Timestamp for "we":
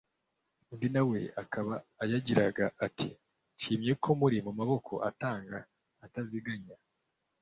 1.09-1.19